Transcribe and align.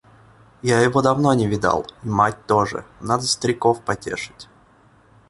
Я 0.63 0.79
его 0.79 1.03
давно 1.03 1.31
не 1.35 1.45
видал, 1.45 1.85
и 2.01 2.07
мать 2.09 2.47
тоже; 2.47 2.85
надо 3.01 3.27
стариков 3.27 3.83
потешить. 3.83 4.49